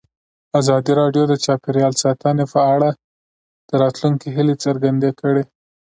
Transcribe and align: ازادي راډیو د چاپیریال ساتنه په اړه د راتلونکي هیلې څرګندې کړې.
ازادي 0.59 0.91
راډیو 1.01 1.23
د 1.27 1.33
چاپیریال 1.45 1.93
ساتنه 2.03 2.43
په 2.53 2.59
اړه 2.73 2.89
د 3.69 3.71
راتلونکي 3.83 4.27
هیلې 4.35 4.55
څرګندې 4.65 5.09
کړې. 5.19 5.43